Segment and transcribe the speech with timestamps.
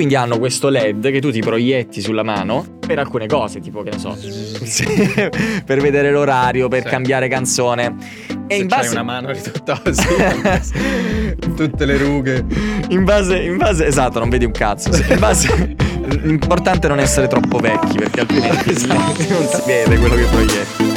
[0.00, 3.90] quindi hanno questo LED che tu ti proietti sulla mano per alcune cose, tipo che
[3.90, 4.16] ne so,
[5.62, 6.88] per vedere l'orario, per Sì.
[6.88, 7.94] cambiare canzone.
[8.46, 10.02] E Se in base una mano ridotta così,
[11.54, 12.42] tutte le rughe.
[12.88, 14.88] in base, in base, esatto, non vedi un cazzo.
[15.12, 15.76] In base,
[16.22, 19.22] l'importante è non essere troppo vecchi perché altrimenti Esatto.
[19.28, 20.89] non si vede quello che proietti.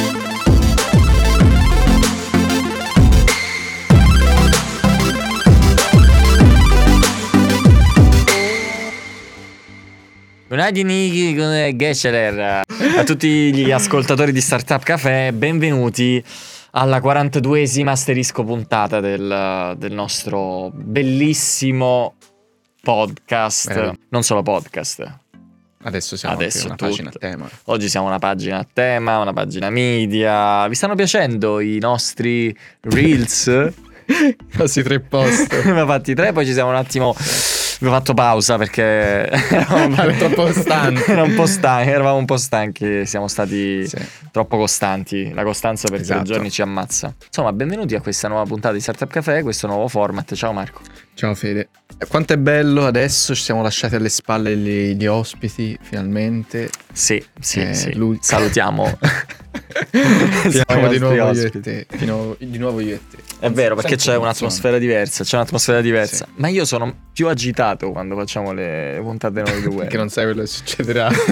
[12.96, 16.22] A tutti gli ascoltatori di Startup Café, benvenuti
[16.70, 22.14] alla 42esima asterisco puntata del, del nostro bellissimo
[22.80, 23.66] podcast.
[23.66, 23.96] Vero.
[24.10, 25.18] Non solo podcast.
[25.82, 27.26] Adesso siamo Adesso una pagina a tutto.
[27.26, 27.48] tema.
[27.64, 30.68] Oggi siamo una pagina a tema, una pagina media.
[30.68, 33.50] Vi stanno piacendo i nostri reels?
[34.54, 35.50] Quasi tre post.
[35.64, 37.12] ne abbiamo fatti tre, poi ci siamo un attimo.
[37.76, 41.02] Abbiamo fatto pausa perché eravamo troppo stanchi.
[41.10, 43.96] Era un po' stanchi, eravamo un po' stanchi, siamo stati Sì.
[44.30, 45.32] troppo costanti.
[45.34, 46.24] La costanza per tre Esatto.
[46.32, 47.12] giorni ci ammazza.
[47.26, 50.34] Insomma, benvenuti a questa nuova puntata di Startup Café, questo nuovo format.
[50.34, 50.80] Ciao Marco.
[51.14, 51.68] Ciao Fede.
[52.08, 56.70] Quanto è bello adesso, ci siamo lasciati alle spalle gli, gli ospiti, finalmente.
[56.92, 58.16] Sì, sì, Eh, sì.
[58.20, 58.98] Salutiamo.
[60.50, 61.60] Siamo di nuovo io e ospiti.
[61.60, 61.86] te.
[61.96, 63.16] Di nuovo, di nuovo io e te.
[63.38, 66.24] È vero, perché c'è un'atmosfera diversa, c'è un'atmosfera diversa.
[66.26, 66.32] Sì.
[66.36, 69.76] Ma io sono più agitato quando facciamo le puntate noi due.
[69.82, 71.10] Perché non sai quello che succederà.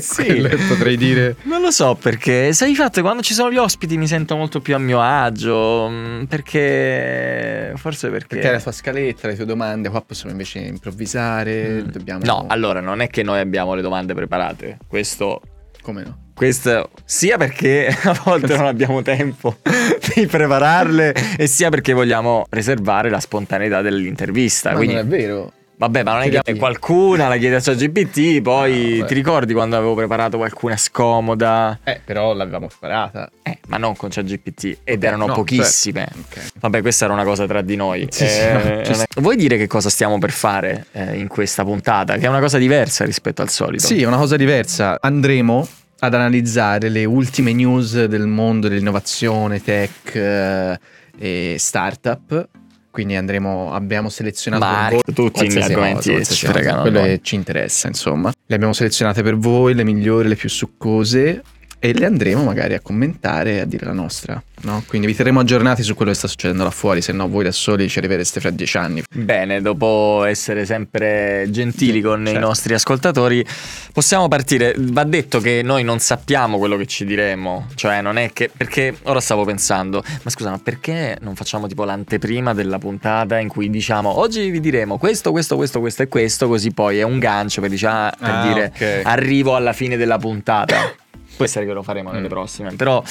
[0.00, 0.24] Sì.
[0.24, 1.36] Quello che potrei dire.
[1.42, 4.60] Non lo so perché, sai di fatto quando ci sono gli ospiti mi sento molto
[4.60, 8.36] più a mio agio, mm, perché forse perché...
[8.36, 11.82] Perché la tua scaletta, le tue domande, qua possiamo invece improvvisare.
[11.82, 11.88] Mm.
[11.88, 12.24] Dobbiamo.
[12.24, 15.40] No, allora non è che noi abbiamo le domande preparate, questo...
[15.82, 16.25] Come no?
[16.36, 19.56] Questo sia perché a volte non abbiamo tempo
[20.14, 24.70] di prepararle e sia perché vogliamo preservare la spontaneità dell'intervista.
[24.72, 25.52] Ma Quindi, non è vero.
[25.76, 29.08] vabbè, ma non è che qualcuna la chiede a ChatGPT, poi No, vabbè.
[29.08, 31.78] ti ricordi quando avevo preparato qualcuna scomoda?
[31.84, 33.30] Eh, però l'avevamo preparata.
[33.42, 36.06] Eh, ma non con ChatGPT ed Ok, erano no, pochissime.
[36.12, 36.38] certo.
[36.40, 36.50] Ok.
[36.60, 38.06] Vabbè, questa era una cosa tra di noi.
[38.10, 39.20] Sì, sì, Eh, no, ci non è- sta.
[39.22, 42.18] Vuoi dire che cosa stiamo per fare eh, in questa puntata?
[42.18, 43.86] Che è una cosa diversa rispetto al solito.
[43.86, 44.98] Sì, è una cosa diversa.
[45.00, 45.66] Andremo
[45.98, 50.78] ad analizzare le ultime news del mondo dell'innovazione, tech eh,
[51.18, 52.48] e startup.
[52.90, 57.88] Quindi andremo, abbiamo selezionato Ma per voi tutti gli argomenti che ci fregano ci interessa,
[57.88, 58.32] insomma.
[58.46, 61.42] Le abbiamo selezionate per voi, le migliori, le più succose.
[61.86, 64.82] E le andremo magari a commentare e a dire la nostra, no?
[64.88, 67.52] Quindi vi terremo aggiornati su quello che sta succedendo là fuori, se no voi da
[67.52, 69.02] soli ci arrivereste fra dieci anni.
[69.14, 72.40] Bene, dopo essere sempre gentili con i Certo.
[72.40, 73.46] nostri ascoltatori,
[73.92, 74.74] possiamo partire.
[74.76, 78.92] Va detto che noi non sappiamo quello che ci diremo, cioè non è che perché
[79.04, 83.70] ora stavo pensando, ma scusa, ma perché non facciamo tipo l'anteprima della puntata in cui
[83.70, 87.60] diciamo oggi vi diremo questo, questo, questo, questo e questo, così poi è un gancio
[87.60, 89.00] per, dici- ah, per Ah, dire ok.
[89.04, 90.92] arrivo alla fine della puntata.
[91.36, 92.30] Può essere che lo faremo nelle Mm.
[92.30, 93.02] prossime, però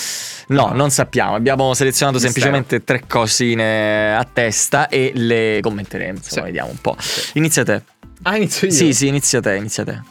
[0.47, 1.35] no, non sappiamo.
[1.35, 2.33] Abbiamo selezionato Mistero.
[2.45, 6.17] semplicemente tre cosine a testa e le commenteremo.
[6.17, 6.51] Insomma, Sì.
[6.51, 6.95] vediamo un po'.
[7.33, 7.81] Inizia te.
[8.23, 8.73] Ah, inizio io?
[8.73, 10.01] Sì, sì, inizia te, inizia te.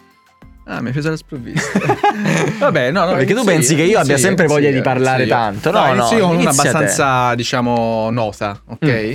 [0.67, 1.79] Ah, mi hai preso la sprovvista.
[2.59, 3.13] Vabbè, no, no.
[3.17, 5.71] Perché tu pensi che io abbia sempre voglia di parlare tanto.
[5.71, 6.69] No, No, no, io con una inizia te.
[6.69, 8.85] abbastanza, diciamo, nota, ok?
[8.87, 9.13] Mm.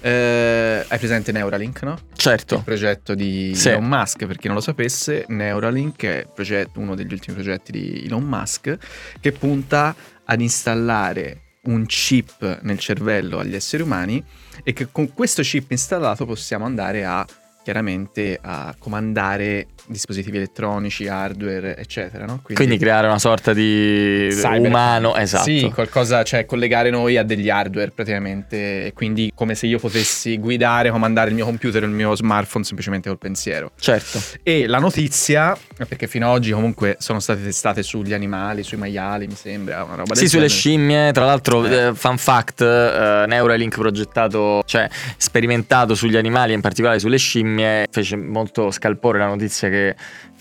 [0.00, 1.92] Eh, hai presente Neuralink, no?
[2.12, 2.60] Il Certo.
[2.64, 3.70] progetto di Sì.
[3.70, 7.72] Elon Musk, per chi non lo sapesse, Neuralink è il progetto- uno degli ultimi progetti
[7.72, 8.76] di Elon Musk
[9.20, 9.94] che punta
[10.24, 14.22] ad installare un chip nel cervello agli esseri umani
[14.62, 17.24] e che con questo chip installato possiamo andare a
[17.64, 22.40] chiaramente a comandare dispositivi elettronici, hardware, eccetera, no?
[22.42, 24.60] Quindi creare una sorta di Cyber.
[24.60, 25.44] umano, esatto.
[25.44, 30.38] Sì, qualcosa, cioè collegare noi a degli hardware praticamente, e quindi come se io potessi
[30.38, 33.72] guidare, comandare il mio computer o il mio smartphone semplicemente col pensiero.
[33.78, 34.20] Certo.
[34.42, 39.26] E la notizia, perché fino ad oggi comunque sono state testate sugli animali, sui maiali,
[39.26, 40.48] mi sembra, una roba del Sì, sulle genere.
[40.48, 41.86] scimmie, tra l'altro, Eh.
[41.88, 47.52] eh, fun fact, eh, Neuralink progettato, cioè sperimentato sugli animali, in particolare sulle scimmie,
[47.90, 49.94] fece molto scalpore la notizia che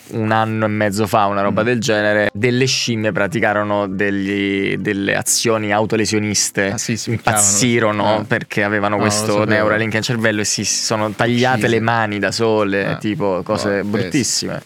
[0.10, 1.66] un anno e mezzo fa, una roba Mm.
[1.66, 6.72] del genere, delle scimmie praticarono degli- delle azioni autolesioniste.
[6.72, 8.20] Ah, sì, Impazzirono.
[8.20, 8.24] Eh.
[8.26, 9.46] perché avevano No, questo.
[9.46, 11.72] Neuralink in cervello e si sono tagliate Uccisi.
[11.74, 12.96] le mani da sole, Ah.
[12.98, 14.52] tipo cose No, bruttissime.
[14.54, 14.64] Vero.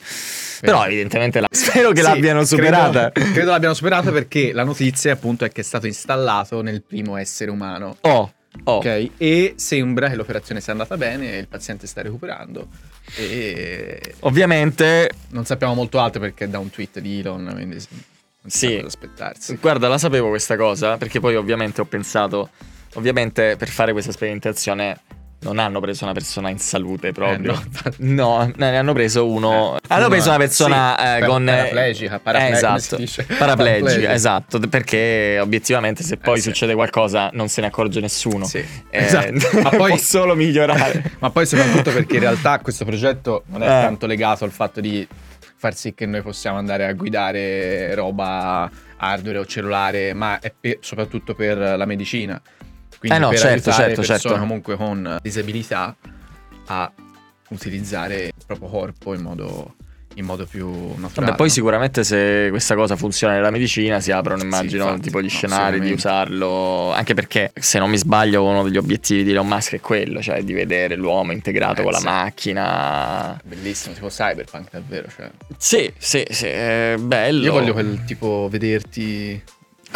[0.59, 1.47] Però evidentemente la...
[1.51, 3.11] spero che Sì, l'abbiano superata.
[3.11, 7.15] Credo, credo l'abbiano superata perché la notizia appunto è che è stato installato nel primo
[7.15, 7.95] essere umano.
[8.01, 8.31] Oh,
[8.63, 8.77] oh.
[8.77, 12.67] Ok, e sembra che l'operazione sia andata bene, il paziente sta recuperando
[13.15, 18.51] e Ovviamente non sappiamo molto altro perché è da un tweet di Elon, quindi non
[18.51, 18.81] si Sì.
[18.83, 19.55] aspettarsi.
[19.55, 22.49] Guarda, la sapevo questa cosa, perché poi ovviamente ho pensato,
[22.95, 24.99] ovviamente per fare questa sperimentazione
[25.39, 27.53] non hanno preso una persona in salute proprio.
[27.53, 29.75] Eh, no, no, ne hanno preso uno.
[29.77, 31.45] Eh, hanno uno- preso una persona sì, eh, per- con.
[31.45, 32.95] paraplegica, paraple- Eh, esatto.
[32.97, 34.13] Paraplegica, Paraplegica.
[34.13, 34.59] esatto.
[34.59, 36.49] Perché obiettivamente se poi Eh, sì.
[36.49, 38.45] succede qualcosa non se ne accorge nessuno.
[38.45, 39.31] Sì, Eh, esatto.
[39.61, 41.11] Ma poi può solo migliorare.
[41.19, 43.69] Ma poi soprattutto perché in realtà questo progetto non è Eh.
[43.69, 45.07] tanto legato al fatto di
[45.59, 50.79] far sì che noi possiamo andare a guidare roba hardware o cellulare, ma è pe-
[50.81, 52.41] soprattutto per la medicina.
[52.99, 54.39] Quindi Eh no, per certo, aiutare certo, persone certo.
[54.39, 55.95] comunque con disabilità
[56.67, 56.91] a
[57.49, 59.75] utilizzare il proprio corpo in modo,
[60.15, 61.13] in modo più naturale.
[61.27, 61.53] Vabbè, poi no?
[61.53, 65.91] sicuramente se questa cosa funziona nella medicina si aprono, immagino, infatti, tipo gli scenari di
[65.91, 66.91] usarlo.
[66.91, 70.43] Anche perché, se non mi sbaglio, uno degli obiettivi di Elon Musk è quello, cioè
[70.43, 72.05] di vedere l'uomo integrato Eh, con la sì.
[72.05, 73.39] macchina.
[73.45, 75.07] Bellissimo, tipo cyberpunk davvero.
[75.15, 75.29] Cioè.
[75.57, 77.45] Sì, sì, sì, è bello.
[77.45, 79.41] Io voglio quel tipo vederti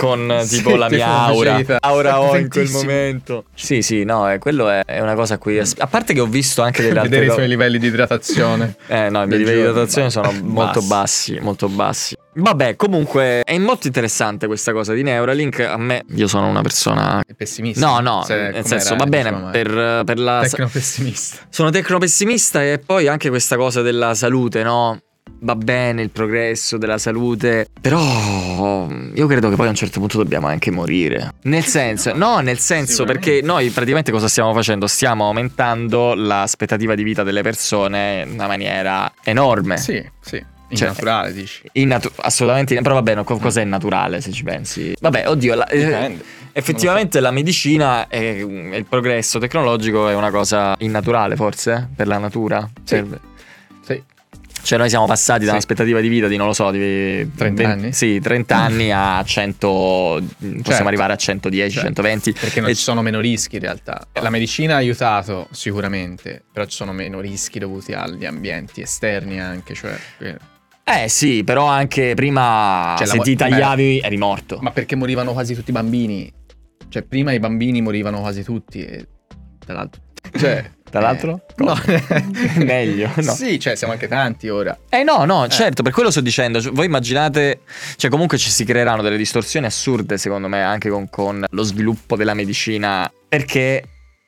[0.01, 1.51] Con Sì, tipo la mia aura.
[1.51, 1.77] facilità.
[1.81, 3.45] Aura ho in quel momento.
[3.53, 5.59] Sì, sì, no, eh, quello è, è una cosa a cui.
[5.59, 8.75] A parte che ho visto anche delle altre vedere i suoi livelli di idratazione.
[8.92, 11.33] Eh no, i miei livelli di idratazione sono molto bassi.
[11.33, 12.15] bassi, molto bassi.
[12.33, 15.59] Vabbè, comunque è molto interessante questa cosa di Neuralink.
[15.59, 17.21] A me, io sono una persona.
[17.25, 17.86] È pessimista.
[17.86, 19.51] No, no, Se- nel senso, va bene diceva mai.
[19.51, 20.39] per, per la.
[20.42, 21.38] Tecnopessimista.
[21.50, 25.00] Sono tecnopessimista e poi anche questa cosa della salute, no?
[25.44, 30.18] Va bene il progresso della salute, però io credo che poi a un certo punto
[30.18, 31.34] dobbiamo anche morire.
[31.44, 34.86] Nel senso, no, nel senso perché noi praticamente cosa stiamo facendo?
[34.86, 39.78] Stiamo aumentando l'aspettativa di vita delle persone in una maniera enorme.
[39.78, 40.46] Sì, sì.
[40.74, 41.64] Cioè, naturale, dici.
[41.74, 44.94] Innatu- assolutamente, però vabbè, no, co- cos'è naturale se ci pensi?
[45.02, 46.18] Vabbè, oddio, la- eh,
[46.54, 48.40] effettivamente la medicina e
[48.74, 52.70] il progresso tecnologico è una cosa innaturale forse per la natura.
[52.84, 52.96] Sì.
[53.04, 53.20] Per-
[53.84, 54.04] Sì.
[54.63, 55.52] Cioè noi siamo passati da Sì.
[55.52, 57.94] un'aspettativa di vita di, non lo so, di 30 anni?
[57.94, 60.84] Sì, 30 anni a 100, possiamo Certo.
[60.88, 61.88] arrivare a 110, Certo.
[61.88, 62.31] 120.
[62.34, 64.06] Perché non E- ci sono meno rischi in realtà.
[64.22, 69.74] La medicina ha aiutato sicuramente, però ci sono meno rischi dovuti agli ambienti esterni anche,
[69.74, 69.98] cioè...
[70.84, 74.60] eh, sì, però anche prima Cioè, se la- ti tagliavi eri morto.
[74.62, 76.31] Ma perché morivano quasi tutti i bambini?
[76.90, 79.08] Cioè, prima i bambini morivano quasi tutti e
[79.58, 80.02] tra l'altro...
[80.38, 81.42] Cioè, Tra l'altro?
[81.58, 81.76] eh, no.
[82.66, 83.34] Meglio, no.
[83.34, 84.78] Sì, cioè siamo anche tanti ora.
[84.90, 86.62] Eh no, no, certo, per quello sto dicendo.
[86.62, 87.62] Cioè, Voi immaginate,
[87.96, 92.16] cioè comunque ci si creeranno delle distorsioni assurde, secondo me, anche con, con lo sviluppo
[92.16, 93.12] della medicina.
[93.28, 93.84] Perché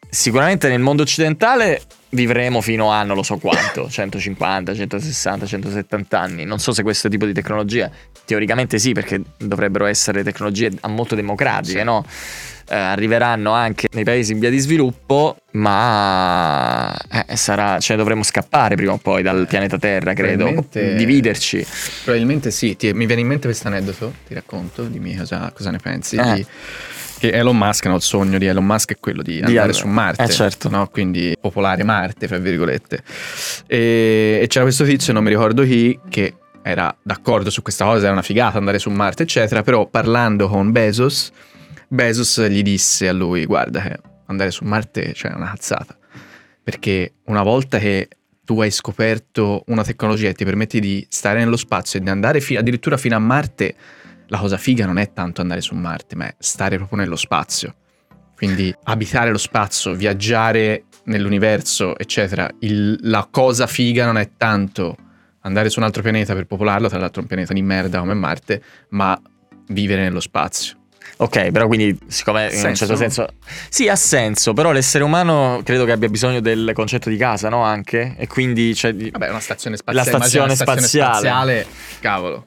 [0.10, 6.45] sicuramente nel mondo occidentale vivremo fino a non lo so quanto, 150, 160, 170 anni.
[6.45, 7.90] Non so se questo tipo di tecnologia,
[8.25, 11.84] teoricamente sì, perché dovrebbero essere tecnologie molto democratiche, Sì.
[11.84, 12.06] no?
[12.73, 16.91] Eh, arriveranno anche nei paesi in via di sviluppo, ma
[17.27, 21.63] eh, sarà, cioè dovremo scappare prima o poi dal pianeta Terra, credo, Probabilmente- dividerci.
[22.03, 25.77] Probabilmente sì, ti- mi viene in mente questo aneddoto, ti racconto, dimmi cosa, cosa ne
[25.77, 26.15] pensi.
[26.15, 26.33] Eh.
[26.33, 26.45] di-
[27.19, 29.87] che Elon Musk, no, il sogno di Elon Musk è quello di andare andare- su
[29.87, 30.67] Marte, eh, certo.
[30.69, 30.87] no?
[30.87, 33.03] quindi popolare Marte, fra virgolette.
[33.67, 36.33] E, e c'era questo tizio, non mi ricordo chi, che
[36.63, 40.71] era d'accordo su questa cosa, era una figata andare su Marte, eccetera, però parlando con
[40.71, 41.31] Bezos,
[41.94, 45.95] Bezos gli disse a lui, guarda che andare su Marte cioè, è una cazzata,
[46.63, 48.07] perché una volta che
[48.44, 52.42] tu hai scoperto una tecnologia che ti permette di stare nello spazio e di andare
[52.42, 53.75] fi- addirittura fino a Marte,
[54.25, 57.75] la cosa figa non è tanto andare su Marte, ma è stare proprio nello spazio.
[58.36, 62.50] Quindi abitare lo spazio, viaggiare nell'universo, eccetera.
[62.62, 64.98] Il- la cosa figa non è tanto
[65.42, 68.64] andare su un altro pianeta per popolarlo, tra l'altro un pianeta di merda come Marte,
[68.90, 69.16] ma
[69.68, 70.81] vivere nello spazio.
[71.23, 72.85] Ok, però quindi siccome in un Senso?
[72.85, 73.27] certo senso
[73.69, 77.63] sì, ha senso, però l'essere umano credo che abbia bisogno del concetto di casa, no?
[77.63, 80.11] Anche e quindi cioè Vabbè, una stazione spaziale.
[80.11, 81.13] La stazione una spaziale.
[81.13, 81.65] spaziale,
[82.01, 82.45] Cavolo.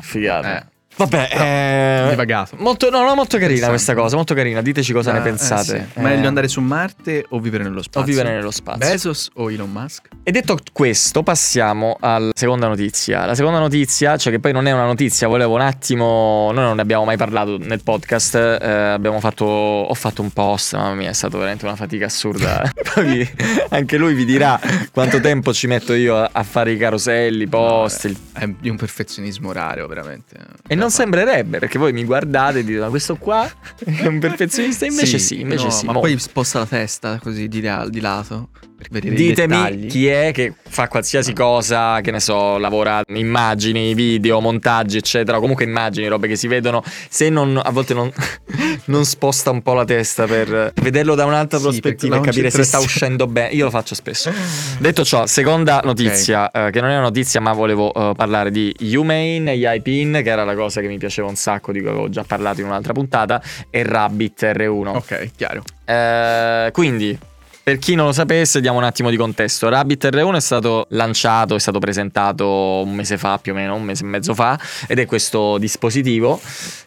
[0.00, 0.58] figata.
[0.60, 0.72] Eh.
[0.96, 2.56] Vabbè, Però, eh, divagato.
[2.58, 3.70] Molto, no, no, molto carina Interessante.
[3.70, 4.62] questa cosa, molto carina.
[4.62, 5.76] Diteci cosa Ma, ne pensate.
[5.76, 5.98] eh sì.
[5.98, 8.00] Eh, Meglio andare su Marte o vivere nello spazio?
[8.00, 8.88] o vivere nello spazio.
[8.90, 10.08] Bezos o Elon Musk?
[10.22, 13.24] E detto questo, passiamo alla seconda notizia.
[13.26, 16.50] La seconda notizia, cioè che poi non è una notizia, volevo un attimo.
[16.52, 18.34] Noi non ne abbiamo mai parlato nel podcast.
[18.34, 19.44] eh, abbiamo fatto.
[19.44, 22.70] Ho fatto un post, mamma mia, è stata veramente una fatica assurda.
[22.94, 23.28] poi
[23.70, 24.58] anche lui vi dirà
[24.92, 28.04] quanto tempo ci metto io a, fare i caroselli, i post.
[28.04, 30.36] il- È di un perfezionismo raro, veramente.
[30.66, 33.50] E non sembrerebbe, perché voi mi guardate e dite: Ma questo qua
[33.84, 34.84] è un perfezionista?
[34.84, 35.86] Invece sì, invece no, sì.
[35.86, 38.50] Ma mo- poi sposta la testa così di, là- di lato
[38.90, 45.38] Ditemi chi è che fa qualsiasi cosa, che ne so, lavora immagini, video, montaggi, eccetera,
[45.38, 48.12] o comunque immagini, robe che si vedono, se non, a volte non,
[48.86, 52.50] non sposta un po' la testa per vederlo da un'altra Sì, prospettiva e la capire
[52.50, 53.54] se sta uscendo bene.
[53.54, 54.30] Io lo faccio spesso.
[54.78, 58.74] Detto ciò, seconda notizia, eh, che non è una notizia, ma volevo eh, parlare di
[58.80, 62.24] Humane, Yaipin, che era la cosa che mi piaceva un sacco, di cui avevo già
[62.24, 64.86] parlato in un'altra puntata, e Rabbit R1.
[64.86, 65.62] Ok, chiaro.
[65.84, 67.18] Eh, quindi,
[67.64, 69.70] Per chi non lo sapesse, diamo un attimo di contesto.
[69.70, 72.46] Rabbit R1 è stato lanciato, è stato presentato
[72.84, 76.38] un mese fa, più o meno, un mese e mezzo fa, ed è questo dispositivo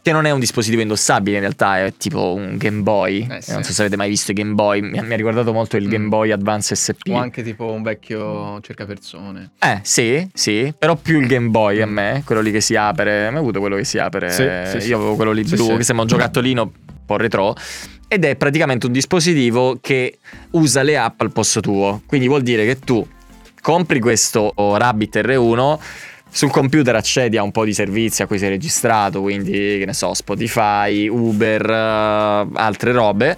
[0.03, 3.25] che non è un dispositivo indossabile in realtà, è tipo un Game Boy.
[3.27, 3.53] Eh, sì.
[3.53, 5.77] Non so se avete mai visto i Game Boy, mi ha, mi ha ricordato molto
[5.77, 5.89] il Mm.
[5.89, 7.09] Game Boy Advance SP.
[7.09, 9.53] O anche tipo un vecchio cercapersone.
[9.57, 11.91] Eh, sì, sì, però più il Game Boy a Mm.
[11.91, 13.25] me, quello lì che si apre.
[13.25, 14.29] Ha avuto quello che si apre.
[14.29, 14.89] Sì, sì.
[14.89, 16.69] Io avevo quello lì blu, che sembra un giocattolino un
[17.03, 17.55] po' retro.
[18.07, 20.19] Ed è praticamente un dispositivo che
[20.51, 22.01] usa le app al posto tuo.
[22.05, 23.05] Quindi vuol dire che tu
[23.61, 25.79] compri questo Rabbit R1.
[26.29, 29.93] Sul computer accedi a un po' di servizi a cui sei registrato, quindi che ne
[29.93, 33.37] so, Spotify, Uber, eh, altre robe.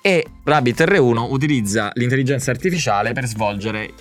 [0.00, 3.94] E Rabbit R1 utilizza l'intelligenza artificiale per svolgere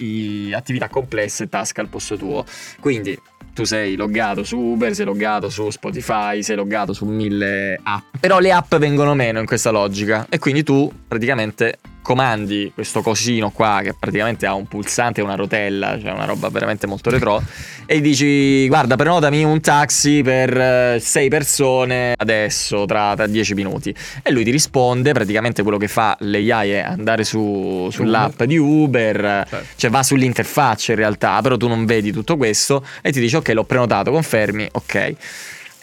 [0.53, 2.43] attività complesse e task al posto tuo.
[2.81, 3.17] Quindi
[3.53, 8.15] tu sei loggato su Uber, sei loggato su Spotify, sei loggato su mille app.
[8.19, 13.49] Però le app vengono meno in questa logica e quindi tu praticamente comandi questo cosino
[13.49, 17.41] qua che praticamente ha un pulsante e una rotella, cioè una roba veramente molto retro
[17.85, 23.95] e dici guarda prenotami un taxi per eh, sei persone adesso tra, tra 10 minuti
[24.21, 29.45] e lui ti risponde praticamente quello che fa l'AI è andare su, sull'app di Uber
[29.47, 29.67] Certo.
[29.75, 33.49] cioè va sull'interfaccia in realtà però tu non vedi tutto questo e ti dice ok
[33.49, 35.15] l'ho prenotato confermi ok.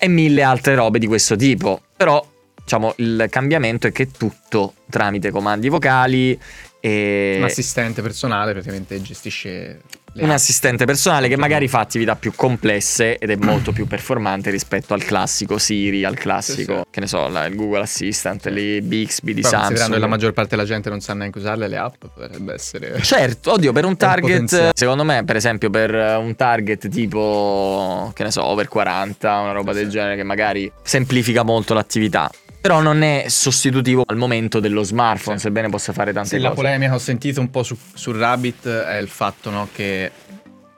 [0.02, 1.82] E mille altre robe di questo tipo.
[1.96, 2.26] Però
[2.62, 6.38] diciamo il cambiamento è che tutto tramite comandi vocali
[6.80, 9.82] e Un assistente personale praticamente gestisce
[10.14, 14.92] un assistente personale che magari fa attività più complesse ed è molto più performante rispetto
[14.92, 16.84] al classico Siri, al classico, Sì, sì.
[16.90, 19.94] che ne so, la- il Google Assistant, lì Bixby di Poi considerando Samsung.
[19.94, 23.00] che la maggior parte della gente non sa neanche usarle le app, potrebbe essere...
[23.02, 24.70] Certo, oddio, per un un target, potenziale.
[24.74, 29.52] secondo me, per esempio, per eh, un target tipo, che ne so, over 40, una
[29.52, 29.90] roba del Sì.
[29.90, 32.30] genere, che magari semplifica molto l'attività.
[32.60, 35.44] Però non è sostitutivo al momento dello smartphone, Sì.
[35.44, 36.60] sebbene possa fare tante Sì, la cose.
[36.60, 40.10] polemica che ho sentito un po' su, su Rabbit è il fatto no, che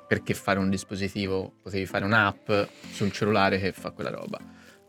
[0.07, 2.51] perché fare un dispositivo potevi fare un'app
[2.93, 4.39] sul cellulare che fa quella roba.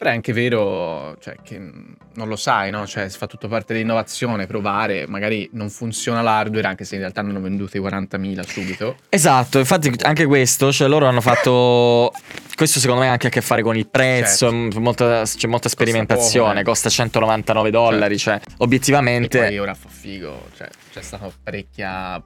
[0.04, 2.86] Però è anche vero cioè, che mh, non lo sai, no?
[2.86, 7.22] Cioè, si fa tutto parte dell'innovazione, provare, magari non funziona l'hardware, anche se in realtà
[7.22, 8.98] ne hanno vendute 40.000 subito.
[9.08, 12.12] Esatto, infatti anche questo, cioè loro hanno fatto...
[12.54, 14.80] Questo secondo me ha anche a che fare con il prezzo, Certo.
[14.82, 16.64] molta- c'è molta sperimentazione, poco, eh.
[16.64, 19.40] costa 199 dollari, cioè obiettivamente...
[19.40, 22.22] E poi ora fa figo, cioè c'è stata parecchia...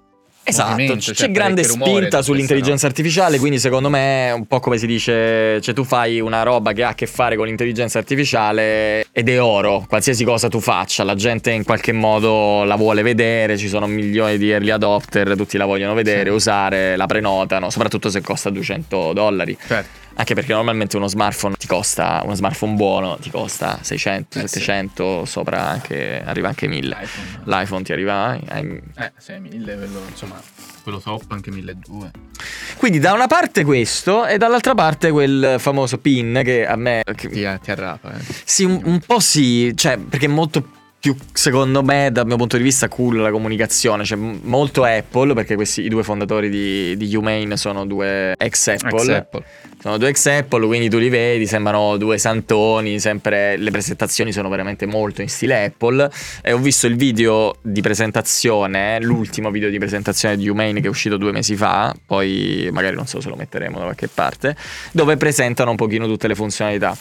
[0.50, 4.60] Esatto, c'è cioè, grande spinta su sull'intelligenza questa, artificiale, quindi secondo me è un po'
[4.60, 7.98] come si dice, cioè tu fai una roba che ha a che fare con l'intelligenza
[8.00, 13.02] artificiale ed è oro, qualsiasi cosa tu faccia, la gente in qualche modo la vuole
[13.02, 16.36] vedere, ci sono milioni di early adopter, tutti la vogliono vedere, Sì.
[16.36, 19.52] usare, la prenotano, soprattutto se costa 200 dollari.
[19.60, 19.68] no?
[19.68, 20.06] Certo.
[20.20, 24.60] Anche perché normalmente uno smartphone ti costa, uno smartphone buono ti costa 600, Eh sì.
[24.60, 26.88] 700, sopra anche, arriva anche 1000.
[27.00, 27.60] L'iPhone.
[27.62, 30.42] L'iPhone ti arriva Eh, 6.000, quello, insomma,
[30.82, 32.10] quello top anche 1.200.
[32.78, 37.04] Quindi da una parte questo e dall'altra parte quel famoso pin che a me...
[37.16, 38.22] che- Ti, ti arrapa, eh.
[38.44, 40.68] sì, un, un po' sì, cioè perché è molto
[41.00, 45.56] più, secondo me, dal mio punto di vista, cool la comunicazione, cioè molto Apple, perché
[45.56, 49.02] questi, i due fondatori di, di Humane sono due ex Apple.
[49.02, 49.44] Ex Apple.
[49.80, 54.50] Sono due ex Apple, quindi tu li vedi, sembrano due santoni, sempre le presentazioni sono
[54.50, 56.10] veramente molto in stile Apple.
[56.42, 60.90] E ho visto il video di presentazione, l'ultimo video di presentazione di Humane che è
[60.90, 64.56] uscito due mesi fa, poi magari non so se lo metteremo da qualche parte,
[64.92, 66.98] dove presentano un pochino tutte le funzionalità.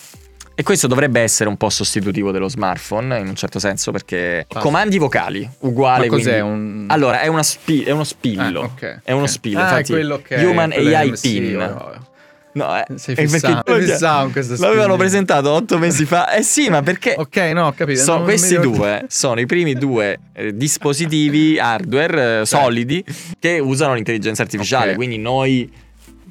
[0.58, 4.64] E questo dovrebbe essere un po' sostitutivo dello smartphone in un certo senso perché Quasi.
[4.66, 6.84] comandi vocali uguale Ma cos'è quindi- un...
[6.88, 8.62] Allora, è, spi- è uno spillo.
[8.62, 9.58] Ah, ok, È uno spillo.
[9.58, 11.60] Ah, è infatti, quello che Human AI Pin.
[11.60, 12.04] oh,
[12.52, 16.30] No, eh, Sei è perché- fissato, fissato questa L'avevano presentato otto mesi fa.
[16.32, 18.16] Eh sì, ma perché Ok, no, ho capito.
[18.18, 23.04] mi questi due sono i primi due eh, dispositivi hardware eh, solidi
[23.38, 24.92] che usano l'intelligenza artificiale.
[24.92, 24.96] Ok.
[24.96, 25.70] Quindi noi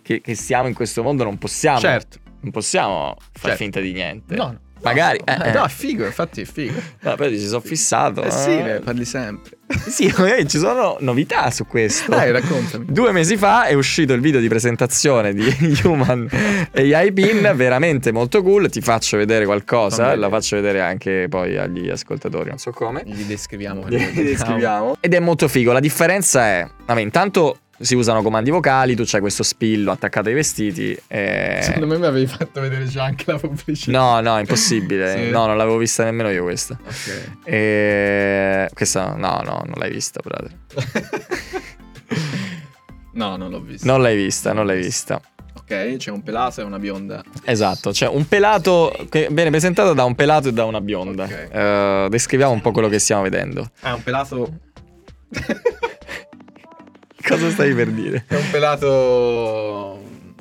[0.01, 2.17] che, che siamo in questo mondo non possiamo, Certo.
[2.45, 3.57] Non possiamo far Certo.
[3.57, 4.35] finta di niente.
[4.35, 4.59] No, no.
[4.81, 5.51] Magari, No, eh, eh.
[5.53, 6.79] no, è figo, infatti è figo.
[6.99, 8.21] No, poi ci sono fissato.
[8.21, 8.61] Eh sì, eh.
[8.61, 9.57] ne parli sempre.
[9.87, 12.11] Sì, magari ci sono novità su questo.
[12.11, 12.85] Dai, raccontami.
[12.87, 15.51] Due mesi fa è uscito il video di presentazione di
[15.83, 16.29] Human
[16.75, 18.69] AI Pin, veramente molto cool.
[18.69, 23.01] Ti faccio vedere qualcosa, la faccio vedere anche poi agli ascoltatori, non so come.
[23.05, 23.87] Gli descriviamo.
[23.87, 24.29] Li vediamo.
[24.29, 24.97] descriviamo.
[24.99, 25.71] Ed è molto figo.
[25.71, 30.33] La differenza è, vabbè, intanto si usano comandi vocali, tu c'hai questo spillo attaccato ai
[30.33, 30.97] vestiti.
[31.07, 31.59] E...
[31.61, 33.91] Secondo me mi avevi fatto vedere già anche la pubblicità.
[33.91, 35.25] No, no, impossibile.
[35.25, 35.29] Sì.
[35.29, 36.77] No, non l'avevo vista nemmeno io questa.
[36.81, 37.31] Ok.
[37.43, 38.69] E...
[38.73, 40.51] Questa, no, no, non l'hai vista, brother.
[43.13, 43.85] no, non l'ho visto.
[43.85, 45.19] Non l'hai vista, non l'hai vista.
[45.57, 47.23] Ok, c'è un pelato e una bionda.
[47.43, 51.23] Esatto, cioè un pelato che viene presentato da un pelato e da una bionda.
[51.23, 51.49] Ok.
[51.51, 53.71] Eh, descriviamo un po' quello che stiamo vedendo.
[53.81, 54.59] Ah, un pelato
[57.27, 58.25] Cosa stai per dire?
[58.27, 59.99] È un pelato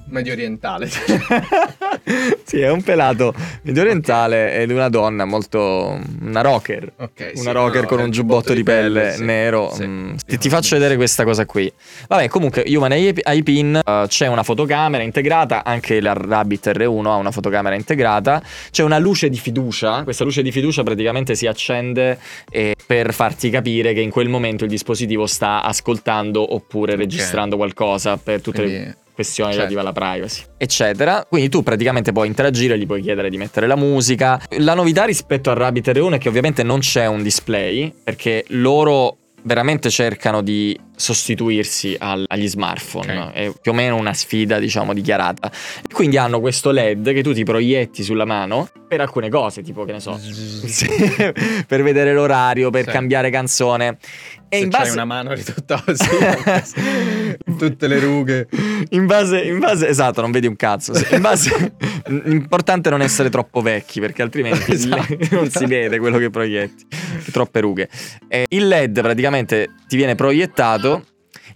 [0.09, 0.88] medio orientale.
[2.45, 5.99] sì, è un pelato medio orientale ed una donna molto...
[6.21, 6.93] una rocker.
[6.97, 9.25] Ok, sì, una rocker no, con un giubbotto di pelle sì.
[9.25, 9.71] nero.
[9.73, 9.87] Sì.
[9.87, 11.73] Mm, ti, ti faccio vedere questa cosa qui.
[12.09, 17.31] Vabbè, comunque, Human iPin uh, c'è una fotocamera integrata, anche la Rabbit R1 ha una
[17.31, 18.43] fotocamera integrata.
[18.71, 20.03] C'è una luce di fiducia.
[20.05, 22.19] Questa luce di fiducia praticamente si accende
[22.51, 26.99] eh, per farti capire che in quel momento il dispositivo sta ascoltando oppure Ok.
[26.99, 29.68] registrando qualcosa per tutte le Quindi, questioni Certo.
[29.68, 31.25] relative alla privacy, eccetera.
[31.28, 34.40] Quindi tu praticamente puoi interagire, gli puoi chiedere di mettere la musica.
[34.59, 39.18] La novità rispetto a Rabbit R1 è che ovviamente non c'è un display, perché loro
[39.47, 43.18] veramente cercano di sostituirsi al- agli smartphone.
[43.18, 43.33] Ok.
[43.33, 45.50] È più o meno una sfida, diciamo, dichiarata.
[45.87, 49.85] E quindi hanno questo LED che tu ti proietti sulla mano per alcune cose, tipo
[49.85, 50.18] che ne so,
[51.66, 52.90] per vedere l'orario, per Sì.
[52.90, 53.99] cambiare canzone.
[54.57, 56.09] E se base una mano tutta così,
[57.59, 58.49] tutte le rughe.
[58.91, 60.93] In base, in base, esatto, non vedi un cazzo.
[61.11, 61.75] In base,
[62.25, 65.17] l'importante è non essere troppo vecchi, perché altrimenti Esatto.
[65.31, 66.87] non si vede quello che proietti.
[67.33, 67.89] Troppe rughe.
[68.29, 71.05] E il LED praticamente ti viene proiettato.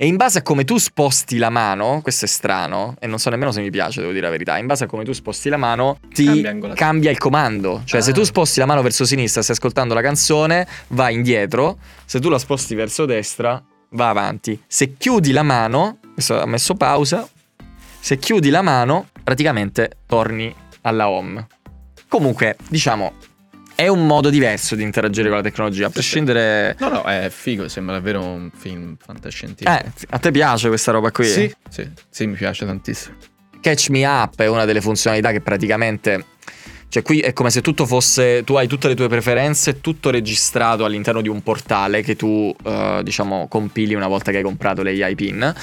[0.01, 3.31] E in base a come tu sposti la mano, questo è strano, e non so
[3.31, 4.57] nemmeno se mi piace, devo dire la verità.
[4.57, 7.83] In base a come tu sposti la mano, ti Cambia cambia il comando.
[7.85, 8.15] Cioè, se Ah.
[8.15, 11.79] tu sposti la mano verso sinistra, stai ascoltando la canzone, va indietro.
[12.05, 14.63] Se tu la sposti verso destra, va avanti.
[14.69, 17.29] Se chiudi la mano, questo ha messo pausa.
[17.99, 21.45] Se chiudi la mano, praticamente torni alla home.
[22.07, 23.15] Comunque, diciamo,
[23.79, 26.75] è un modo diverso di interagire con la tecnologia, a prescindere.
[26.81, 29.71] No, no, è figo, sembra davvero un film fantascientifico.
[29.71, 31.29] Eh, a te piace questa roba qui?
[31.29, 33.15] Sì, sì, sì, mi piace tantissimo.
[33.61, 36.25] Catch Me Up è una delle funzionalità che praticamente.
[36.89, 38.43] Cioè, qui è come se tutto fosse.
[38.43, 43.01] Tu hai tutte le tue preferenze, tutto registrato all'interno di un portale che tu, eh,
[43.05, 45.55] diciamo, compili una volta che hai comprato le AI PIN.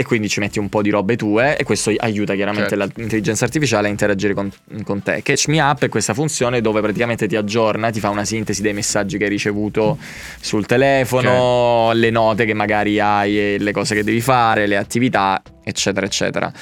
[0.00, 3.00] E quindi ci metti un po' di robe tue e questo aiuta chiaramente Certo.
[3.00, 4.48] l'intelligenza artificiale a interagire con,
[4.84, 5.22] con te.
[5.24, 8.74] Catch Me Up è questa funzione dove praticamente ti aggiorna, ti fa una sintesi dei
[8.74, 9.98] messaggi che hai ricevuto
[10.40, 16.06] sul telefono, le note che magari hai le cose che devi fare, le attività, eccetera,
[16.06, 16.52] eccetera.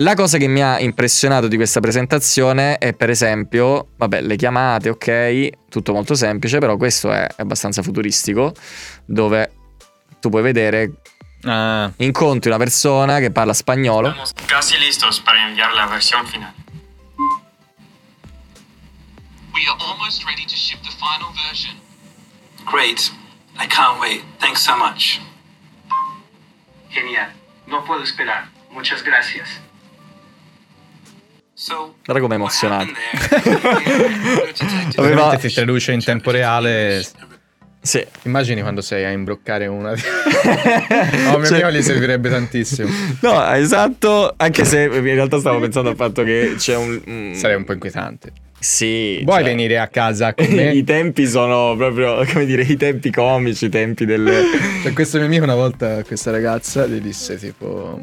[0.00, 4.90] La cosa che mi ha impressionato di questa presentazione è per esempio, vabbè, le chiamate,
[4.90, 8.52] ok, tutto molto semplice, però questo è abbastanza futuristico,
[9.06, 9.50] dove
[10.20, 10.90] tu puoi vedere,
[11.44, 16.52] Ah, incontri una persona che parla spagnolo, Estamos casi listos para enviar la versión final.
[19.54, 21.74] We are almost ready to ship the final version.
[22.64, 23.10] Great.
[23.58, 24.22] I can't wait.
[24.38, 25.20] Thanks so much.
[26.90, 27.28] Genial.
[27.66, 28.48] No puedo esperar.
[28.70, 29.48] Muchas gracias.
[31.54, 32.92] So, guarda come è what emozionato.
[35.00, 37.02] ovviamente si traduce in tempo reale.
[37.86, 38.04] Sì.
[38.24, 39.92] Immagini quando sei a imbroccare una.
[40.46, 42.88] No, mio Cioè- amico gli servirebbe tantissimo.
[43.20, 47.00] No, esatto, anche se in realtà stavo pensando al fatto che c'è un...
[47.06, 48.32] un- Sarei un po' inquietante.
[48.58, 49.20] Sì.
[49.24, 50.72] Vuoi cioè- venire a casa con me?
[50.74, 54.28] I tempi sono proprio, come dire, i tempi comici, i tempi del...
[54.82, 58.00] Cioè, questo mio amico una volta questa ragazza gli disse tipo...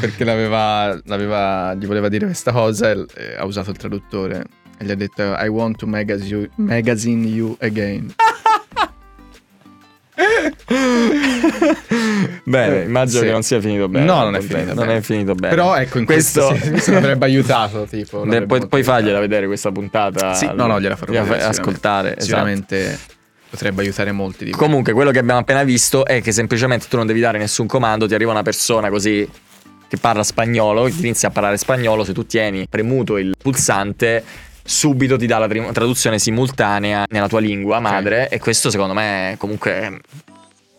[0.00, 3.04] perché l'aveva, l'aveva- gli voleva dire questa cosa e
[3.38, 4.44] ha usato il traduttore
[4.80, 8.14] e gli ha detto I want to magazine you, magazine you again.
[12.44, 13.26] Bene, Eh, immagino sì.
[13.26, 14.04] che non sia finito bene.
[14.06, 14.96] No, non è finito Non bene.
[14.96, 15.54] è finito bene.
[15.54, 16.46] Però ecco, in questo...
[16.48, 18.18] questo, questo l'avrebbe aiutato, tipo.
[18.24, 20.34] L'avrebbe poi, poi fagliela vedere questa puntata.
[20.34, 21.60] Sì, no, no, gliela farò Gliela vedere, sicuramente.
[21.60, 22.08] ascoltare.
[22.08, 22.24] esatto.
[22.24, 22.98] Sicuramente
[23.50, 24.58] potrebbe aiutare molti di voi.
[24.60, 28.06] Comunque, quello che abbiamo appena visto è che semplicemente tu non devi dare nessun comando,
[28.06, 29.28] ti arriva una persona così
[29.88, 34.22] che parla spagnolo, inizia a parlare spagnolo, se tu tieni premuto il pulsante
[34.70, 39.36] subito ti dà la traduzione simultanea nella tua lingua madre e questo secondo me è
[39.36, 39.98] comunque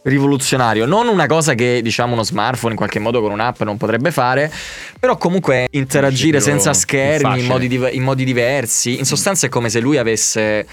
[0.03, 4.11] rivoluzionario, non una cosa che diciamo uno smartphone in qualche modo con un'app non potrebbe
[4.11, 4.51] fare,
[4.99, 9.69] però comunque interagire senza schermi in modi, div- in modi diversi, in sostanza è come
[9.69, 10.65] se lui avesse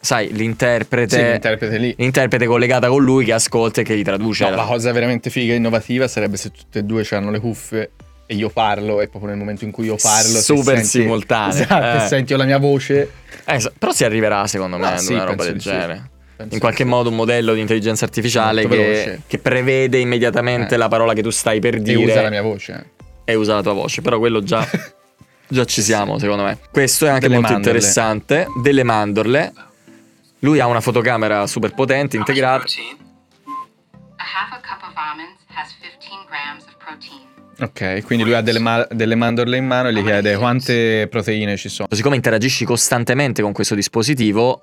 [0.00, 1.94] sai, l'interprete Sì, l'interprete lì.
[1.96, 4.50] l'interprete collegata con lui che ascolta e che gli traduce.
[4.50, 7.90] No, la cosa veramente figa e innovativa sarebbe se tutte e due hanno le cuffie
[8.26, 11.62] e io parlo e proprio nel momento in cui io parlo se Super senti- simultaneo,
[11.62, 12.08] Esatto, eh.
[12.08, 13.10] senti la mia voce.
[13.44, 15.68] Eh, però si arriverà secondo me Ah, ad sì, una roba del sì.
[15.68, 16.10] genere.
[16.36, 16.88] Penso In qualche sì.
[16.88, 19.22] modo un modello di intelligenza artificiale che, veloce.
[19.26, 20.78] che prevede immediatamente Eh.
[20.78, 22.90] la parola che tu stai per E dire usa la mia voce.
[23.24, 24.00] e usa la tua voce.
[24.00, 24.66] Però quello già,
[25.48, 26.58] già ci siamo, secondo me.
[26.72, 27.78] Questo è anche Delle molto mandorle.
[27.78, 28.46] interessante.
[28.62, 29.52] Delle mandorle.
[30.40, 32.64] Lui ha una fotocamera super potente, integrata.
[32.64, 37.30] A half a cup of almonds has 15 grams of protein.
[37.62, 41.56] Ok, quindi lui ha delle, ma- delle mandorle in mano e gli chiede quante proteine
[41.56, 41.86] ci sono.
[41.92, 44.62] Siccome interagisci costantemente con questo dispositivo,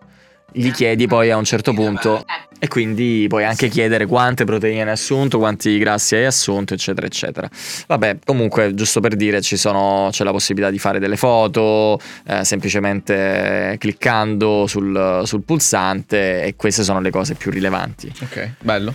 [0.52, 2.26] gli chiedi poi a un certo punto
[2.62, 7.50] E quindi puoi anche chiedere quante proteine hai assunto, quanti grassi hai assunto, eccetera, eccetera.
[7.88, 12.44] Vabbè, comunque, giusto per dire, ci sono, c'è la possibilità di fare delle foto eh,
[12.44, 18.12] semplicemente cliccando sul, sul pulsante e queste sono le cose più rilevanti.
[18.24, 18.94] Ok, bello.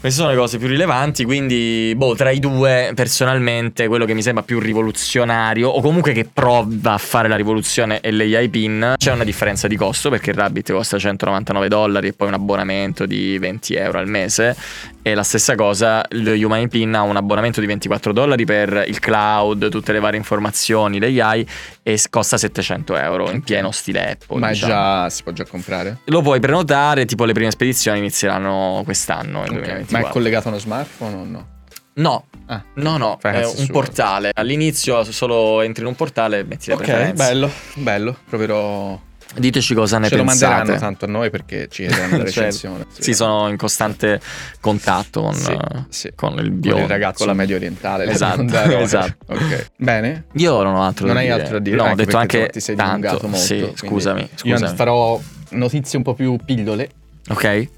[0.00, 4.22] Queste sono le cose più rilevanti, quindi boh, tra i due personalmente quello che mi
[4.22, 9.10] sembra più rivoluzionario o comunque che prova a fare la rivoluzione è l'AI PIN, c'è
[9.10, 13.38] una differenza di costo perché il Rabbit costa 199 dollari e poi un abbonamento di
[13.38, 14.56] 20 euro al mese.
[15.02, 19.00] E la stessa cosa lo Human PIN ha un abbonamento di 24 dollari per il
[19.00, 21.44] cloud, tutte le varie informazioni, l'AI
[21.92, 24.38] e costa 700 euro in pieno stile Apple.
[24.38, 24.72] Ma diciamo.
[24.72, 25.98] già, si può già comprare?
[26.04, 29.48] Lo puoi prenotare, tipo le prime spedizioni inizieranno quest'anno, Ok.
[29.48, 29.98] 2024.
[29.98, 31.46] Ma è collegato a uno smartphone o no?
[31.94, 32.62] No, Ah.
[32.74, 33.66] no, no, è un suoi.
[33.68, 34.30] portale.
[34.34, 37.14] All'inizio solo entri in un portale e metti le Ok, preferenze.
[37.14, 38.16] bello, bello.
[38.28, 39.00] Proverò.
[39.36, 40.54] Diteci cosa ne Ce lo pensate.
[40.54, 42.40] manderanno tanto a noi perché ci chiederanno la Certo.
[42.40, 42.86] recensione.
[42.98, 44.20] Sì, sono in costante
[44.60, 45.58] contatto con, Sì, eh,
[45.90, 46.12] sì.
[46.14, 46.82] con il Con biondo.
[46.82, 48.06] il ragazzo con la- medio orientale.
[48.10, 48.42] Esatto,
[48.78, 49.16] esatto.
[49.32, 49.70] Ok.
[49.76, 50.24] Bene.
[50.32, 51.38] Io non ho altro Non da hai dire.
[51.40, 51.76] altro da dire?
[51.76, 53.18] No, ho detto anche ti sei tanto.
[53.22, 53.36] molto.
[53.36, 54.76] Sì, quindi scusami, Io scusami.
[54.76, 56.90] farò notizie un po' più pillole,
[57.28, 57.68] Ok?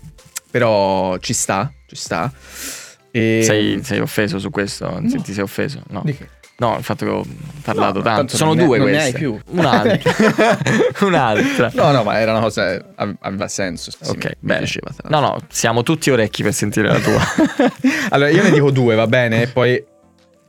[0.50, 2.32] però ci sta, ci sta.
[3.10, 3.40] E...
[3.42, 5.00] Sei, sei offeso su questo?
[5.06, 5.82] Ti- Ti sei offeso?
[5.88, 6.02] No.
[6.04, 6.28] Di che?
[6.60, 7.24] No, il fatto che ho
[7.62, 8.36] parlato No, tanto.
[8.36, 9.16] Sono due non ne queste.
[9.16, 9.40] hai più.
[9.46, 10.58] Un'altra.
[11.06, 11.70] Un'altra.
[11.72, 12.78] No, no, ma era una cosa.
[12.96, 13.90] ave- Aveva senso.
[13.90, 14.66] sì, Ok, mi- mi
[15.08, 17.18] No, no, siamo tutti orecchi per sentire la tua.
[18.10, 19.46] Allora, io ne dico due, va bene?
[19.46, 19.82] Poi.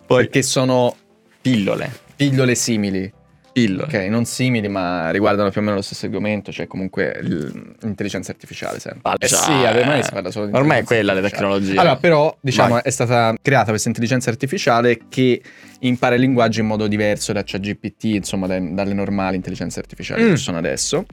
[0.06, 0.94] Poi- Perché sono
[1.40, 1.90] Pillole.
[2.18, 3.12] pillole simili.
[3.52, 3.84] Pillole.
[3.84, 8.80] Ok, non simili, ma riguardano più o meno lo stesso argomento, cioè comunque l'intelligenza artificiale
[8.80, 9.02] sempre.
[9.04, 11.78] Vale, Eh sì, ormai si parla solo di ormai è quella le tecnologie.
[11.78, 12.82] Allora, però, diciamo, Vai.
[12.84, 15.42] è stata creata questa intelligenza artificiale che
[15.80, 20.30] impara il linguaggio in modo diverso da ChatGPT, insomma, dai- dalle normali intelligenze artificiali Mm.
[20.30, 21.06] che ci sono adesso.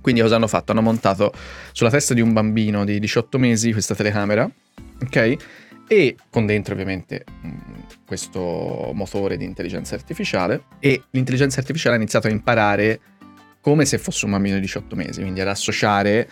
[0.00, 0.72] Quindi cosa hanno fatto?
[0.72, 1.32] Hanno montato
[1.72, 4.50] sulla testa di un bambino di 18 mesi questa telecamera,
[5.04, 5.36] ok?
[5.86, 7.24] E con dentro ovviamente
[8.12, 13.00] questo motore di intelligenza artificiale e l'intelligenza artificiale ha iniziato a imparare
[13.62, 16.28] come se fosse un bambino di 18 mesi, quindi ad associare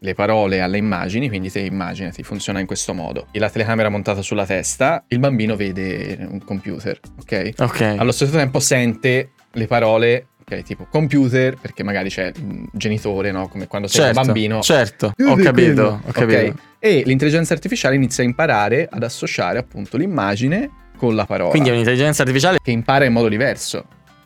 [0.00, 3.28] le parole alle immagini, quindi te immaginati, funziona in questo modo.
[3.30, 7.52] E la telecamera montata sulla testa, il bambino vede un computer, ok?
[7.58, 7.80] Ok.
[7.96, 12.30] Allo stesso tempo sente le parole, ok, tipo computer, perché magari c'è
[12.72, 13.48] genitore, no?
[13.48, 14.60] Come quando sei certo, un bambino.
[14.60, 16.58] Certo, "Eh, ho quello", capito, ho capito.
[16.78, 20.68] E l'intelligenza artificiale inizia a imparare ad associare appunto l'immagine
[21.02, 21.50] con la parola.
[21.50, 22.58] Quindi è un'intelligenza artificiale.
[22.62, 23.84] che impara in modo diverso,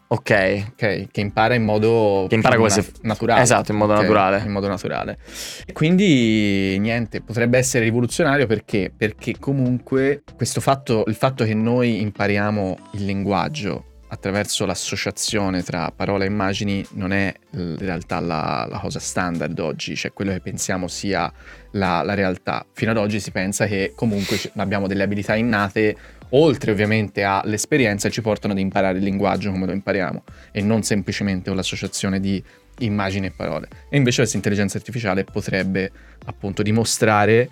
[0.09, 0.65] Ok.
[0.73, 1.07] ok?
[1.11, 3.41] Che impara in modo Che impara na- se- naturale.
[3.41, 4.01] Esatto, in modo ok?
[4.03, 4.43] naturale.
[4.45, 5.19] In modo naturale.
[5.65, 8.93] E quindi niente, potrebbe essere rivoluzionario perché?
[8.95, 16.23] Perché comunque questo fatto, il fatto che noi impariamo il linguaggio attraverso l'associazione tra parola
[16.23, 20.87] e immagini non è in realtà la, la cosa standard oggi, cioè quello che pensiamo
[20.87, 21.31] sia
[21.73, 22.65] la, la realtà.
[22.73, 25.97] Fino ad oggi si pensa che comunque abbiamo delle abilità innate,
[26.31, 31.49] oltre ovviamente all'esperienza, ci portano ad imparare il linguaggio come lo impariamo e non semplicemente
[31.49, 32.43] con l'associazione di
[32.81, 33.69] immagini e parole.
[33.89, 35.91] E invece questa intelligenza artificiale potrebbe
[36.27, 37.49] appunto dimostrare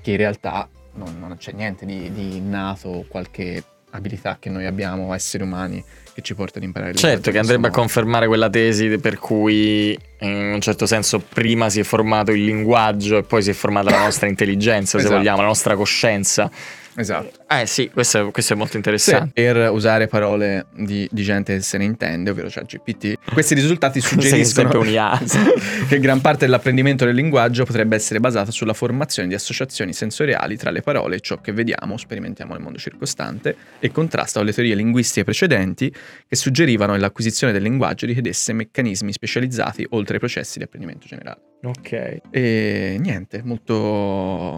[0.00, 5.14] che in realtà non, non c'è niente di, di innato, qualche abilità che noi abbiamo,
[5.14, 5.82] esseri umani,
[6.12, 7.80] che ci porta ad imparare il Certo, che andrebbe a modo.
[7.80, 13.18] confermare quella tesi per cui in un certo senso prima si è formato il linguaggio
[13.18, 15.16] e poi si è formata la nostra intelligenza, se Esatto.
[15.16, 16.50] vogliamo, la nostra coscienza.
[16.98, 17.44] Esatto.
[17.48, 19.30] Eh sì, questo è, questo è molto Sì, interessante.
[19.32, 24.68] per usare parole di, di gente che se ne intende, ovvero ChatGPT, questi risultati suggeriscono
[25.88, 30.70] che gran parte dell'apprendimento del linguaggio potrebbe essere basata sulla formazione di associazioni sensoriali tra
[30.70, 34.74] le parole e ciò che vediamo, sperimentiamo nel mondo circostante e contrasta con le teorie
[34.74, 35.94] linguistiche precedenti
[36.26, 41.47] che suggerivano che l'acquisizione del linguaggio richiedesse meccanismi specializzati oltre ai processi di apprendimento generale.
[41.62, 42.20] Ok.
[42.30, 43.74] E niente, molto,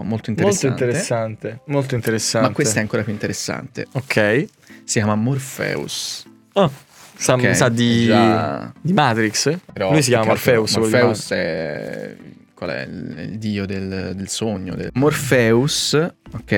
[0.05, 0.67] molto interessante.
[0.69, 1.61] Molto interessante.
[1.67, 2.49] Molto interessante.
[2.49, 3.87] Ma questo è ancora più interessante.
[3.93, 4.47] Ok.
[4.85, 6.27] Si chiama Morpheus.
[6.55, 6.71] Oh,
[7.17, 9.57] sa, Ok, sa di, già- di Matrix?
[9.73, 10.77] Però Lui si chiama Morpheus.
[10.77, 12.17] Morpheus è,
[12.55, 14.75] qual è il, il dio del, del sogno.
[14.75, 15.95] del- Morpheus,
[16.33, 16.53] ok,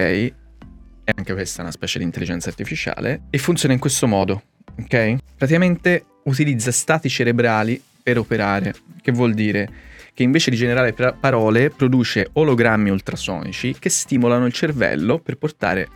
[1.05, 4.42] è anche questa una specie di intelligenza artificiale e funziona in questo modo,
[4.81, 5.16] ok?
[5.37, 9.68] Praticamente utilizza stati cerebrali per operare, che vuol dire
[10.14, 15.88] che invece di generare pra- parole produce ologrammi ultrasonici che stimolano il cervello per portare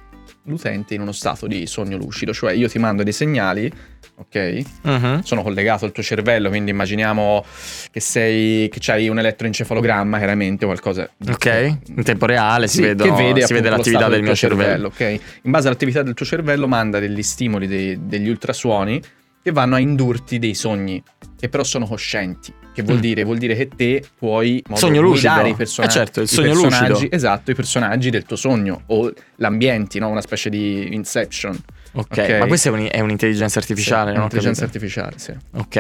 [0.45, 3.71] l'utente in uno stato di sogno lucido, cioè io ti mando dei segnali,
[4.17, 4.63] ok?
[4.83, 5.23] Mhm.
[5.23, 7.45] sono collegato al tuo cervello, quindi immaginiamo
[7.91, 13.15] che sei che c'hai un elettroencefalogramma, chiaramente qualcosa Ok, in tempo reale si, Sì, vedono-
[13.17, 14.87] che vede, si vede l'attività stato del mio tuo cervello.
[14.89, 15.01] ok?
[15.43, 19.03] In base all'attività del tuo cervello manda degli stimoli, dei- degli ultrasuoni
[19.43, 21.03] che vanno a indurti dei sogni,
[21.39, 23.25] che però sono coscienti, Che vuol dire?
[23.25, 25.97] Vuol dire che te puoi Sogno guidare i personaggi.
[25.97, 27.01] Eh certo, il sogno lucido.
[27.11, 30.11] Esatto, i personaggi del tuo sogno o l'ambiente, no?
[30.11, 31.57] Una specie di Inception.
[31.93, 35.33] Ok, ma questa è, un- è un'intelligenza artificiale, Sì, ho un'intelligenza artificiale, sì.
[35.55, 35.77] Ok.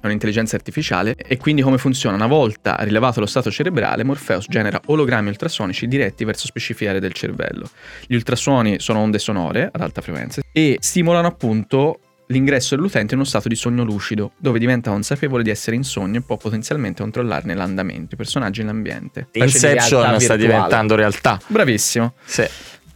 [0.00, 2.14] È un'intelligenza artificiale e quindi come funziona?
[2.14, 7.14] Una volta rilevato lo stato cerebrale, Morpheus genera ologrammi ultrasonici diretti verso specifiche aree del
[7.14, 7.68] cervello.
[8.06, 11.98] Gli ultrasuoni sono onde sonore ad alta frequenza e stimolano appunto
[12.28, 16.18] l'ingresso dell'utente in uno stato di sogno lucido, dove diventa consapevole di essere in sogno
[16.18, 19.28] e può potenzialmente controllarne l'andamento, i personaggi e l'ambiente.
[19.30, 20.38] Di Inception realtà sta virtuale.
[20.38, 21.40] diventando realtà.
[21.46, 22.14] Bravissimo.
[22.24, 22.46] Sì.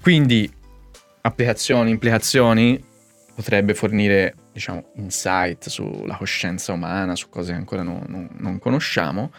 [0.01, 0.51] Quindi
[1.23, 2.83] applicazioni, implicazioni
[3.35, 9.33] potrebbe fornire, diciamo, insight sulla coscienza umana, su cose che ancora non, non- non conosciamo,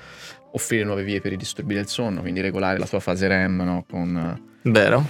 [0.51, 3.85] offrire nuove vie per i disturbi del sonno, quindi regolare la tua fase REM no,
[3.87, 4.41] con...
[4.63, 5.07] Vero?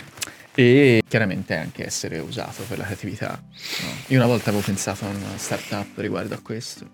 [0.55, 3.41] E chiaramente anche essere usato per la creatività.
[3.41, 3.89] no?
[4.07, 6.87] Io una volta avevo pensato a una startup riguardo a questo,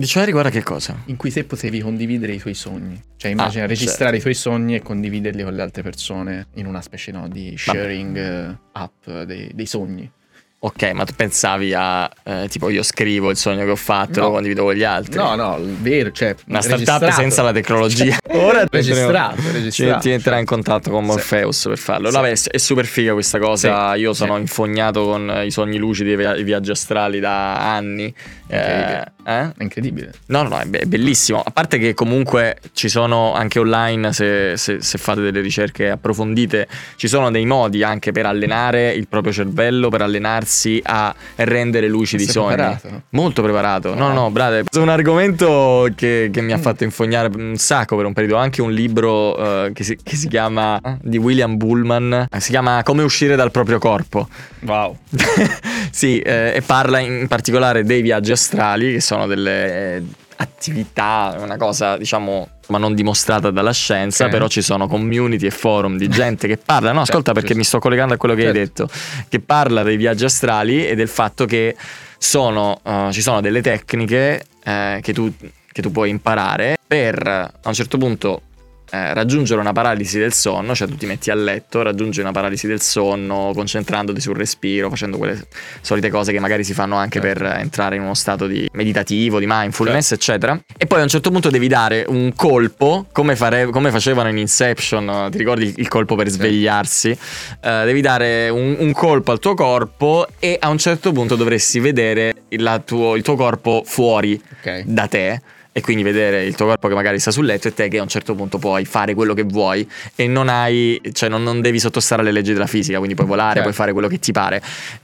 [0.00, 1.02] cioè riguarda che cosa?
[1.06, 3.02] in cui te potevi condividere i tuoi sogni.
[3.16, 4.16] Cioè immagina Ah, registrare certo.
[4.16, 8.16] i tuoi sogni e condividerli con le altre persone in una specie no, di sharing
[8.16, 10.10] eh, app dei- dei sogni.
[10.58, 14.26] Ok, ma tu pensavi a eh, tipo io scrivo il sogno che ho fatto, No.
[14.26, 15.16] lo condivido con gli altri.
[15.16, 18.16] No, no, vero, cioè Una startup senza la tecnologia.
[18.30, 20.00] Ora Ora registrato, registrato.
[20.00, 20.38] ti cioè.
[20.38, 21.10] in contatto con Sì.
[21.10, 22.10] Morpheus per farlo.
[22.10, 22.18] Sì.
[22.20, 23.92] Beh, è super figa questa cosa.
[23.94, 24.40] Sì, Io sono sì.
[24.40, 28.12] infognato con i sogni lucidi e i via- i viaggi astrali da anni.
[28.48, 29.12] Eh, Incredibile.
[29.24, 29.52] eh?
[29.58, 30.12] È incredibile.
[30.26, 31.42] No, no, no, è, be- è bellissimo.
[31.44, 36.66] A parte che comunque ci sono anche online, se, se- se fate delle ricerche approfondite,
[36.96, 42.22] ci sono dei modi anche per allenare il proprio cervello, per allenarsi a rendere lucidi
[42.22, 42.54] i Sei sogni.
[42.54, 43.02] preparato?
[43.10, 43.94] Molto preparato.
[43.94, 44.64] No, no, brate.
[44.70, 48.36] È un argomento che, che mi ha fatto infognare un sacco per un periodo.
[48.36, 52.26] Anche un libro eh, che, si, che si chiama di William Bullman.
[52.30, 54.28] eh, Si chiama Come uscire dal proprio corpo.
[54.60, 54.96] Wow.
[55.90, 60.02] sì, eh, e parla in particolare dei viaggi astrali, che sono delle eh,
[60.36, 64.30] attività, una cosa diciamo ma non dimostrata dalla scienza, Ok.
[64.30, 67.58] però ci sono community e forum di gente che parla, no ascolta Certo, perché giusto.
[67.58, 68.58] mi sto collegando a quello che Certo.
[68.58, 68.88] hai detto,
[69.28, 71.74] che parla dei viaggi astrali e del fatto che
[72.18, 75.32] sono, eh, ci sono delle tecniche eh, che, tu,
[75.72, 78.42] che tu puoi imparare per a un certo punto
[78.90, 82.66] eh, raggiungere una paralisi del sonno, cioè tu ti metti a letto, raggiungi una paralisi
[82.66, 85.46] del sonno concentrandoti sul respiro, facendo quelle
[85.80, 87.42] solite cose che magari si fanno anche Certo.
[87.44, 90.58] per entrare in uno stato di meditativo, di mindfulness, eccetera.
[90.76, 94.38] E poi a un certo punto devi dare un colpo, come, fare- come facevano in
[94.38, 97.10] Inception, ti ricordi il colpo per svegliarsi?
[97.10, 101.80] Eh, devi dare un, un colpo al tuo corpo e a un certo punto dovresti
[101.80, 104.82] vedere il tuo, il tuo corpo fuori Ok.
[104.84, 105.40] da te
[105.76, 108.02] e quindi vedere il tuo corpo che magari sta sul letto e te che a
[108.02, 111.78] un certo punto puoi fare quello che vuoi e non hai, cioè non, non devi
[111.78, 113.62] sottostare alle leggi della fisica, quindi puoi volare, Certo.
[113.64, 114.62] puoi fare quello che ti pare.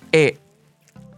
[0.08, 0.36] E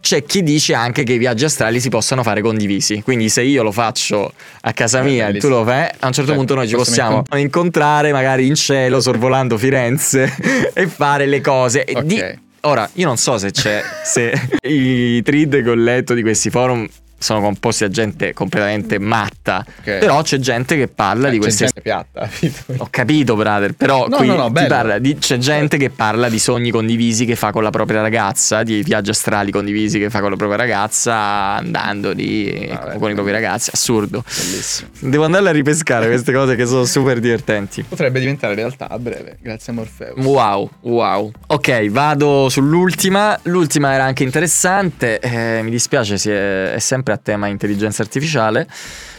[0.01, 3.01] c'è chi dice anche che i viaggi astrali si possano fare condivisi.
[3.01, 6.11] Quindi se io lo faccio a casa Eh, mia e tu lo fai, a un
[6.11, 10.35] certo Certo, punto noi ci possiamo possiamo incontrare magari in cielo sorvolando Firenze
[10.73, 11.85] e fare le cose.
[11.85, 12.03] E Ok.
[12.03, 16.49] di- Ora, io non so se c'è, se i thread che ho letto di questi
[16.49, 16.85] forum
[17.17, 19.97] sono composti da gente completamente matta, Ok.
[19.99, 21.65] però c'è gente che parla di C'è queste...
[21.65, 22.29] gente piatta?
[22.77, 26.71] Ho capito, brother, però No, qui no, no, di- c'è gente che parla di sogni
[26.71, 30.35] condivisi che fa con la propria ragazza, di viaggi astrali condivisi che fa con la
[30.35, 32.97] propria ragazza, andando lì Vabbè.
[32.97, 33.69] con i propri ragazzi.
[33.73, 34.23] Assurdo.
[34.27, 34.89] Bellissimo.
[34.99, 37.83] Devo andarle a ripescare queste cose che sono super divertenti.
[37.83, 40.23] Potrebbe diventare realtà a breve, grazie a Morpheus.
[40.25, 41.31] Wow, wow.
[41.47, 43.37] Ok, vado sull'ultima.
[43.43, 45.19] L'ultima era anche interessante.
[45.19, 48.67] eh, mi dispiace, si è, è sempre a tema intelligenza artificiale.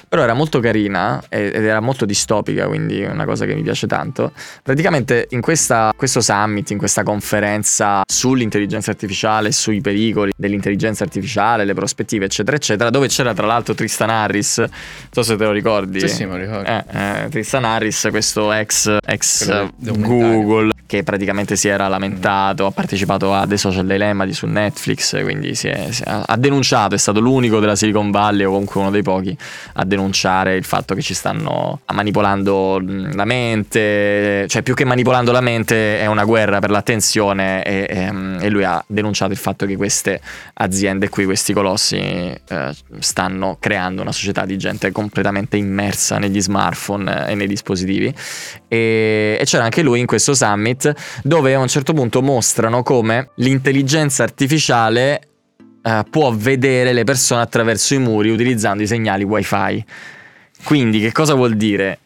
[0.09, 3.89] Però era molto carina ed era molto distopica, quindi è una cosa che mi piace
[3.89, 4.31] tanto.
[4.63, 11.75] Praticamente in questa, questo summit, in questa conferenza sull'intelligenza artificiale, sui pericoli dell'intelligenza artificiale, le
[11.75, 14.69] prospettive, eccetera, eccetera, dove c'era tra l'altro Tristan Harris, non
[15.11, 15.99] so se te lo ricordi.
[15.99, 16.69] Sì, sì, me lo ricordo.
[16.69, 19.71] Eh, eh, Tristan Harris, questo ex, ex.
[19.77, 25.21] Google che praticamente si era lamentato, ha partecipato a The Social Dilemma di su Netflix,
[25.23, 28.81] quindi si è- si è- ha denunciato, è stato l'unico della Silicon Valley o comunque
[28.81, 29.37] uno dei pochi
[29.75, 32.81] a denunciare il fatto che ci stanno manipolando
[33.15, 38.13] la mente, cioè più che manipolando la mente è una guerra per l'attenzione e, e,
[38.41, 40.21] e lui ha denunciato il fatto che queste
[40.55, 47.29] aziende qui, questi colossi eh, stanno creando una società di gente completamente immersa negli smartphone
[47.29, 48.13] e nei dispositivi.
[48.69, 50.76] E, e c'era anche lui in questo summit
[51.23, 55.21] dove a un certo punto mostrano come l'intelligenza artificiale
[55.83, 59.85] eh, può vedere le persone attraverso i muri utilizzando i segnali wifi.
[60.65, 61.99] Quindi che cosa vuol dire?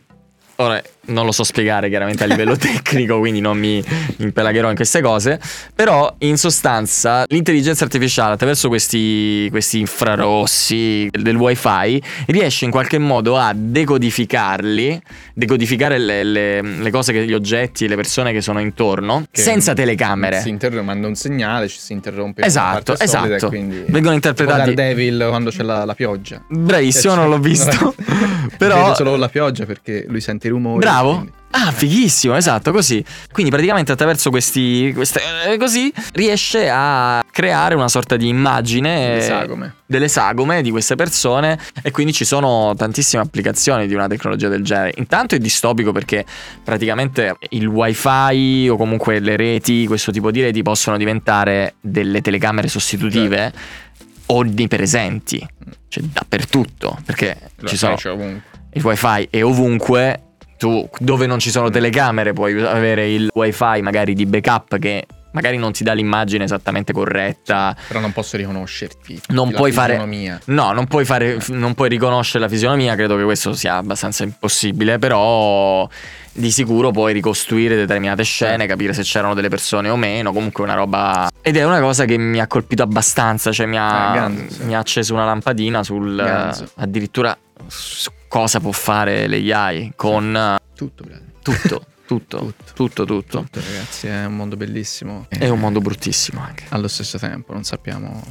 [0.57, 3.83] Ora, non lo so spiegare chiaramente a livello tecnico, quindi non mi
[4.19, 5.41] impelagherò in queste cose,
[5.75, 13.37] però in sostanza l'intelligenza artificiale attraverso questi, questi infrarossi del wifi riesce in qualche modo
[13.37, 15.01] a decodificarli,
[15.35, 19.73] decodificare le, le- le cose, che, gli oggetti, le persone che sono intorno, Che senza
[19.75, 20.41] telecamere.
[20.41, 22.43] Si interrompe, manda un segnale, ci si interrompe.
[22.45, 23.49] Esatto, solida esatto.
[23.49, 26.43] quindi- Vengono interpretati- Daredevil quando c'è la, la pioggia.
[26.49, 27.95] Bravissimo, non l'ho visto.
[28.59, 30.81] Però Però solo la pioggia perché lui sente i rumori.
[30.91, 31.13] Bravo.
[31.15, 33.05] quindi- Ah, fighissimo, esatto, così.
[33.33, 39.21] Quindi praticamente attraverso questi queste, eh, così riesce a creare una sorta di immagine Delle
[39.23, 39.75] sagome.
[39.85, 44.63] delle sagome di queste persone e quindi ci sono tantissime applicazioni di una tecnologia del
[44.63, 44.93] genere.
[44.99, 46.25] Intanto è distopico perché
[46.63, 52.69] praticamente il wifi o comunque le reti, questo tipo di reti possono diventare delle telecamere
[52.69, 53.53] sostitutive
[54.27, 55.45] onnipresenti,
[55.89, 58.43] cioè dappertutto, perché Lo ci sono ovunque.
[58.75, 60.23] il wifi è ovunque.
[60.61, 65.57] Tu, dove non ci sono telecamere, puoi avere il wifi magari di backup che magari
[65.57, 67.75] non ti dà l'immagine esattamente corretta.
[67.89, 69.23] Però non posso riconoscerti.
[69.29, 70.39] Non la puoi fare- fisionomia.
[70.47, 74.99] No, non puoi, fare, non puoi riconoscere la fisionomia, credo che questo sia abbastanza impossibile,
[74.99, 75.89] però
[76.31, 80.75] di sicuro puoi ricostruire determinate scene, capire se c'erano delle persone o meno, comunque una
[80.75, 81.31] roba...
[81.41, 84.65] Ed è una cosa che mi ha colpito abbastanza, cioè mi ha, Eh, Ganzo, sì.
[84.65, 86.17] mi ha acceso una lampadina sul...
[86.17, 86.69] Ganzo.
[86.77, 87.35] addirittura
[87.67, 91.03] su cosa può fare l'AI con eh, Tutto,
[91.43, 93.41] tutto, tutto, tutto, tutto, tutto.
[93.41, 95.27] Tutto, ragazzi, è un mondo bellissimo.
[95.29, 96.65] È un mondo bruttissimo anche.
[96.69, 98.23] Allo stesso tempo non sappiamo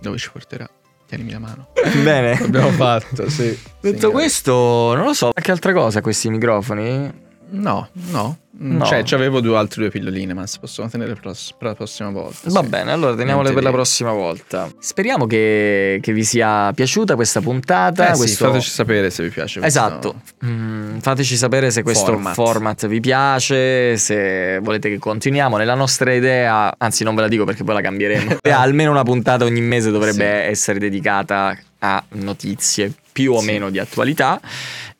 [0.00, 0.66] dove ci porterà.
[1.06, 1.68] Tienimi la mano.
[2.02, 2.40] Bene.
[2.40, 3.56] L'abbiamo fatto, sì.
[3.78, 7.24] Detto questo, non lo so, qualche altra cosa questi microfoni?
[7.48, 8.38] No, no.
[8.58, 8.86] No.
[8.86, 12.48] Cioè, c'avevo due altre due pilloline, ma si possono tenere per la prossima volta.
[12.48, 12.68] Va sì.
[12.68, 14.70] bene, allora teniamole per la prossima volta.
[14.78, 18.08] Speriamo che, che vi sia piaciuta questa puntata.
[18.08, 19.60] Eh sì, questo- fateci sapere se vi piace.
[19.60, 22.32] questo- Esatto, Mm, fateci sapere se questo format.
[22.34, 22.86] Format.
[22.86, 25.58] vi piace, se volete che continuiamo.
[25.58, 29.44] Nella nostra idea, anzi non ve la dico perché poi la cambieremo, almeno una puntata
[29.44, 33.46] ogni mese dovrebbe essere dedicata a notizie più o Sì.
[33.46, 34.40] meno di attualità.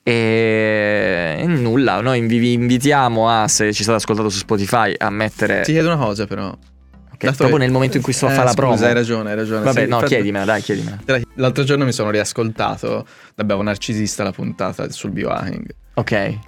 [0.09, 5.63] E nulla, noi vi vi invitiamo a, se ci state ascoltando su Spotify, a mettere...
[5.63, 6.47] Ti chiedo una cosa, però.
[6.47, 8.75] Ok, Dato proprio che- nel momento in cui sto a Eh, fare la promo.
[8.75, 9.65] Hai ragione, hai ragione.
[9.65, 10.99] Vabbè, Sì, no, infatti- chiedimela, dai, chiedimela.
[11.35, 15.75] L'altro giorno mi sono riascoltato da Bevo Narcisista la puntata sul biohacking.
[15.95, 16.39] Ok.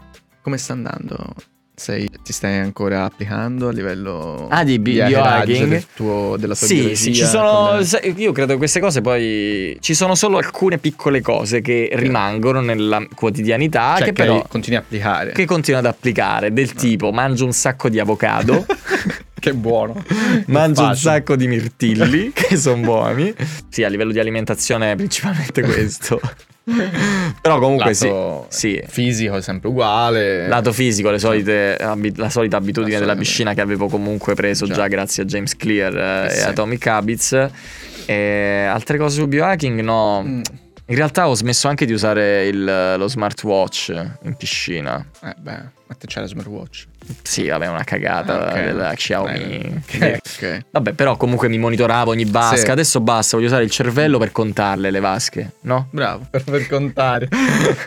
[0.40, 1.34] Come sta andando?
[1.78, 5.68] Sei, ti stai ancora applicando a livello Ah, di bi- hackeraggio biohacking?
[5.70, 7.80] del tuo, della tua Sì, sì, ci sono.
[7.84, 9.76] sai, Io credo che queste cose poi.
[9.80, 14.44] Ci sono solo alcune piccole cose che rimangono nella quotidianità cioè, che che però.
[14.48, 15.30] continui a applicare.
[15.32, 18.66] Che continuo ad applicare, del tipo mangio un sacco di avocado,
[19.38, 20.02] che buono.
[20.46, 23.32] mangio un sacco di mirtilli, che sono buoni.
[23.68, 26.20] Sì, a livello di alimentazione principalmente questo.
[27.40, 28.80] Però comunque Lato sì.
[28.80, 28.82] Sì.
[28.86, 30.46] Fisico è sempre uguale.
[30.48, 34.66] Lato fisico, le solite, abi- la solita abitudine La della piscina che avevo comunque preso
[34.66, 34.74] Già.
[34.74, 36.46] già grazie a James Clear Eh e sì.
[36.46, 37.48] Atomic Habits.
[38.06, 39.80] E altre cose su biohacking?
[39.80, 40.22] No.
[40.26, 40.40] Mm,
[40.90, 43.88] In realtà ho smesso anche di usare il- lo smartwatch
[44.22, 45.04] in piscina.
[45.22, 46.86] eh, beh, ma te c'è la smartwatch.
[47.22, 48.64] Sì, vabbè, una cagata Ah, ok.
[48.64, 49.82] della Xiaomi.
[49.98, 50.64] Eh, ok.
[50.70, 52.56] Vabbè, però comunque mi monitoravo ogni vasca.
[52.56, 52.70] Sì.
[52.70, 55.88] Adesso basta, voglio usare il cervello per contarle le vasche, no?
[55.90, 57.28] Bravo, per, per contare.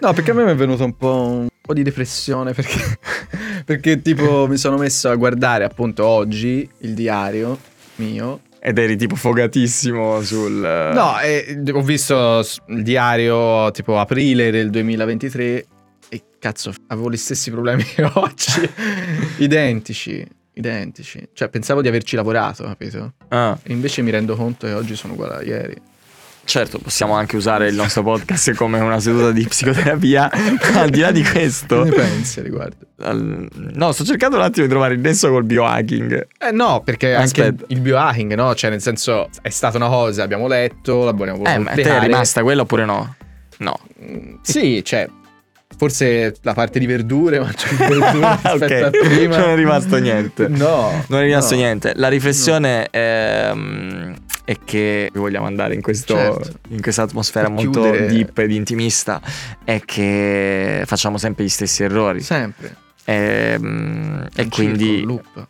[0.01, 2.99] no, perché a me mi è venuto un po', un po' di depressione perché,
[3.65, 7.57] perché tipo mi sono messo a guardare appunto oggi il diario
[7.95, 8.41] mio.
[8.63, 10.91] Ed eri tipo fogatissimo sul...
[10.93, 15.65] No, e ho visto il diario tipo aprile del 2023
[16.07, 18.69] e cazzo, avevo gli stessi problemi che oggi.
[19.39, 21.29] identici, identici.
[21.33, 23.13] Cioè pensavo di averci lavorato, capito?
[23.29, 23.57] Ah.
[23.63, 25.81] E invece mi rendo conto che oggi sono uguale a ieri.
[26.43, 30.29] Certo, possiamo anche usare il nostro podcast come una seduta di psicoterapia.
[30.73, 32.87] ma al di là di questo, Che ne pensi riguardo?
[32.99, 36.27] al- no, sto cercando un attimo di trovare il nesso col biohacking.
[36.39, 37.65] Eh no, perché anche Aspetta.
[37.67, 38.53] il biohacking, no?
[38.55, 41.99] Cioè, nel senso, è stata una cosa, abbiamo letto, l'abbiamo voluto Eh, ma te è
[41.99, 43.15] rimasta quella oppure no?
[43.59, 43.79] No.
[44.03, 45.07] Mm, Sì, cioè,
[45.77, 49.37] forse la parte di verdure, mangio più verdure rispetto ok, a prima.
[49.37, 50.47] non è rimasto niente.
[50.49, 51.03] No.
[51.07, 51.61] Non è rimasto no.
[51.61, 51.93] niente.
[51.95, 54.30] La riflessione ehm, è
[54.63, 56.59] che vogliamo andare in, questo, Certo.
[56.69, 59.21] in questa atmosfera Per molto chiudere- deep ed intimista.
[59.63, 62.21] È che facciamo sempre gli stessi errori.
[62.21, 62.75] Sempre.
[63.05, 65.47] Ehm, e Un quindi circolo, un loop.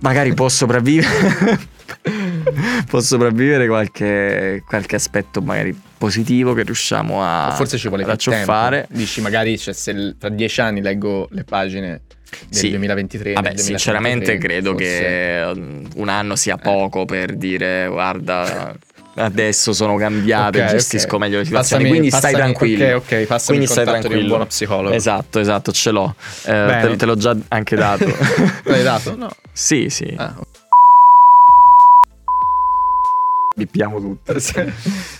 [0.00, 1.76] magari può sopravvivere.
[2.86, 8.30] può sopravvivere qualche, qualche aspetto magari positivo che riusciamo a O forse ci vuole più
[8.30, 8.86] tempo.
[8.90, 12.02] Dici, magari cioè, se tra dieci anni leggo le pagine
[12.48, 12.68] del Sì.
[12.70, 13.32] 2023.
[13.34, 18.76] Vabbè, nel sinceramente 2033, credo forse- che um, un anno sia poco per dire guarda
[19.20, 21.20] adesso sono cambiate, Ok, gestisco ok.
[21.20, 22.96] meglio le situazioni, Passami- quindi stai passami- tranquillo.
[22.96, 24.28] ok, ok, passami quindi il stai contatto di un tranquillo.
[24.28, 24.94] buono psicologo.
[24.94, 26.14] Esatto, esatto, ce l'ho.
[26.44, 28.04] Eh, te, te l'ho già anche dato.
[28.64, 29.16] L'hai dato?
[29.16, 29.28] No.
[29.52, 30.14] sì, sì.
[30.16, 30.46] Ah, ok.
[33.56, 34.32] Bippiamo tutto.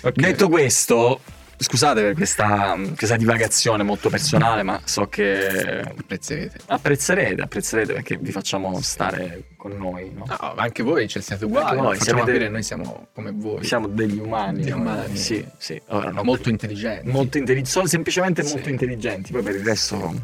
[0.03, 0.13] Ok.
[0.15, 1.21] Detto questo,
[1.59, 6.61] scusate per questa, questa divagazione molto personale, ma so che apprezzerete.
[6.67, 10.25] apprezzerete, apprezzerete perché vi facciamo stare con noi, no?
[10.27, 11.71] No, anche voi ce siete uguali.
[11.71, 13.65] Anche voi, Facciamo capire noi siamo come voi.
[13.65, 14.61] Siamo degli umani.
[14.63, 15.17] Degli umani.
[15.17, 15.81] Sì, sì.
[15.89, 17.11] Ora, no, molto intelligenti.
[17.11, 18.55] molto intelligenti, solo semplicemente Sì.
[18.55, 19.33] molto intelligenti.
[19.33, 20.15] Poi per il resto.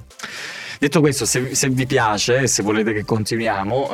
[0.78, 3.90] Detto questo, se, se vi piace, se volete che continuiamo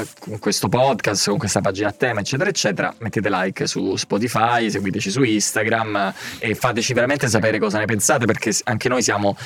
[0.00, 4.70] eh, con questo podcast, con questa pagina a tema, eccetera, eccetera, mettete like su Spotify,
[4.70, 9.36] seguiteci su Instagram e fateci veramente sapere cosa ne pensate, perché anche noi siamo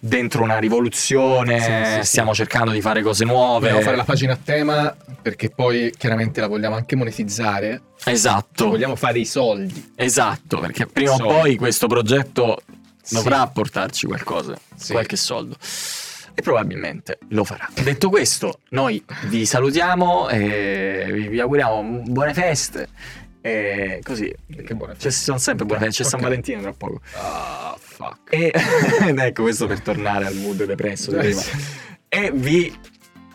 [0.00, 2.06] dentro una rivoluzione, Sì, sì, sì.
[2.06, 3.66] stiamo cercando di fare cose nuove.
[3.68, 7.82] Vogliamo fare la pagina a tema perché poi chiaramente la vogliamo anche monetizzare.
[8.04, 8.68] Esatto.
[8.68, 9.92] Vogliamo fare i soldi.
[9.94, 12.60] Esatto, perché prima o poi questo progetto
[13.02, 13.14] Sì.
[13.14, 14.92] dovrà portarci qualcosa, Sì.
[14.92, 15.56] qualche soldo.
[16.38, 17.68] E probabilmente lo farà.
[17.82, 22.88] Detto questo, noi vi salutiamo e vi, auguriamo buone feste.
[23.40, 24.32] E così.
[24.46, 26.26] Che buone Ci sono sempre buone feste, c'è San Ok.
[26.26, 27.00] Valentino tra poco.
[27.16, 28.32] Ah, fuck.
[28.32, 28.52] E
[29.04, 31.42] ed ecco questo per tornare al mood depresso di prima.
[32.08, 32.72] E vi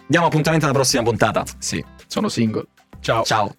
[0.07, 1.43] diamo appuntamento alla prossima puntata.
[1.57, 2.67] Sì, sono single.
[3.01, 3.25] Ciao.
[3.25, 3.53] Ciao.